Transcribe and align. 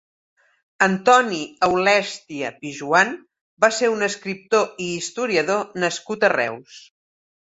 Antoni 0.85 1.41
Aulèstia 1.67 2.49
Pijoan 2.63 3.13
va 3.65 3.69
ser 3.81 3.91
un 3.97 4.03
escriptor 4.09 4.83
i 4.85 4.89
historiador 5.01 5.79
nascut 5.85 6.25
a 6.29 6.35
Reus. 6.37 6.81